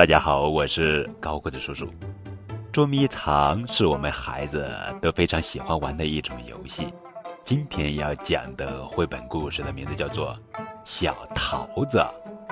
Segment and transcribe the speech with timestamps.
[0.00, 1.86] 大家好，我是高个子叔叔。
[2.72, 6.90] 捉迷藏是我们孩子都非常喜欢玩的一种游戏。
[7.44, 10.34] 今天要讲的绘本故事的名字叫做
[10.86, 12.02] 《小桃子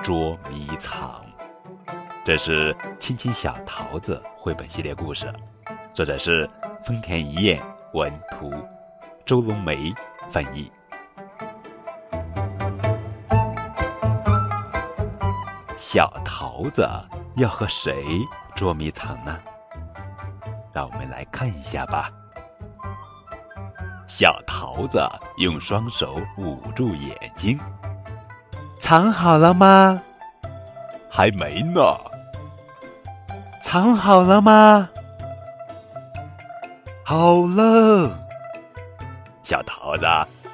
[0.03, 1.25] 捉迷藏》，
[2.23, 5.33] 这是《亲亲小桃子》绘本系列故事，
[5.91, 6.47] 作者是
[6.85, 7.59] 丰田一彦
[7.95, 8.53] 文图，
[9.25, 9.91] 周龙梅
[10.29, 10.71] 翻译。
[15.79, 16.87] 小桃子。
[17.39, 18.19] 要和谁
[18.53, 19.39] 捉迷藏呢？
[20.73, 22.11] 让我们来看一下吧。
[24.09, 25.01] 小桃子
[25.37, 27.57] 用双手捂住眼睛，
[28.77, 30.01] 藏好了吗？
[31.09, 31.81] 还没呢。
[33.61, 34.89] 藏好了吗？
[37.05, 38.19] 好了。
[39.43, 40.05] 小桃子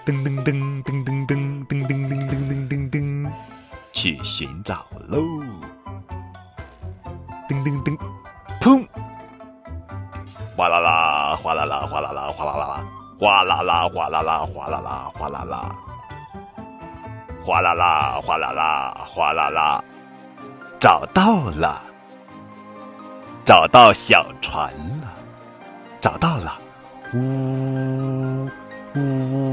[0.06, 3.32] 噔噔噔噔噔噔噔噔噔噔噔噔，
[3.92, 5.20] 去寻找喽。
[7.66, 7.98] 噔噔，
[8.62, 8.88] 砰！
[10.56, 12.84] 哗啦啦，哗啦啦，哗啦啦，哗啦啦，
[13.20, 15.72] 哗啦啦，哗啦啦，哗啦啦，哗啦啦，
[17.44, 19.84] 哗啦啦，哗啦啦，哗啦啦，
[20.80, 21.82] 找到了，
[23.44, 25.08] 找到小船了，
[26.00, 26.54] 找到了，
[27.16, 28.48] 呜
[28.96, 29.45] 呜。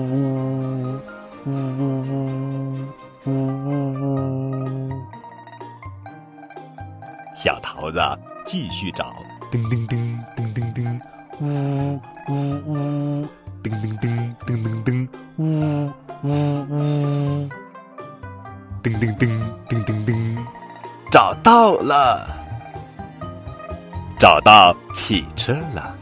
[7.42, 8.00] 小桃子
[8.46, 9.12] 继续找，
[9.50, 11.00] 噔噔噔噔噔噔，
[11.40, 12.34] 呜呜
[12.68, 13.26] 呜，
[13.64, 16.30] 噔噔噔噔噔噔，呜呜
[16.70, 17.48] 呜，
[18.80, 19.26] 噔噔噔
[19.68, 20.38] 噔噔噔，
[21.10, 22.24] 找到了，
[24.20, 25.92] 找到汽车了，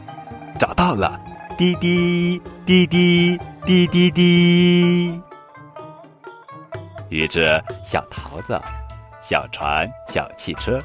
[0.59, 1.19] 找到了，
[1.57, 5.19] 滴滴滴滴滴滴滴。
[7.09, 8.61] 于是，小桃子、
[9.23, 10.79] 小船、小汽车。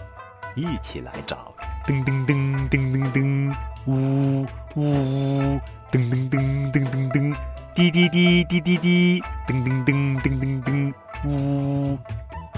[0.57, 1.55] 一起来找，
[1.87, 5.61] 噔噔噔噔噔噔，呜呜，
[5.93, 7.37] 噔噔噔噔噔噔，
[7.75, 10.95] 滴滴滴滴滴滴，噔噔噔噔噔噔，
[11.27, 11.99] 呜，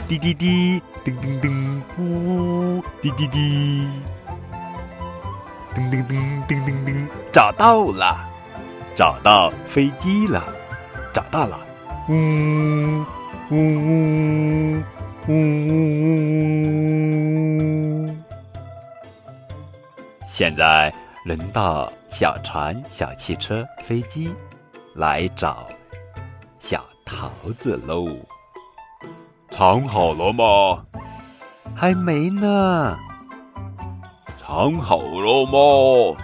[0.06, 3.88] 滴滴滴，噔噔噔，呜，滴滴滴，
[5.74, 8.16] 噔噔噔噔噔噔，找到了，
[8.94, 10.44] 找到飞机了，
[11.12, 11.58] 找到了，
[12.08, 12.14] 呜
[13.50, 13.56] 呜呜
[15.26, 16.17] 呜呜呜。
[20.38, 20.94] 现在
[21.24, 24.32] 轮到小船、小汽车、飞机
[24.94, 25.66] 来找
[26.60, 27.28] 小桃
[27.58, 28.06] 子喽。
[29.50, 30.86] 藏好了吗？
[31.74, 32.96] 还没呢。
[34.40, 36.16] 藏好了吗？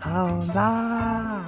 [0.00, 1.44] 好啦。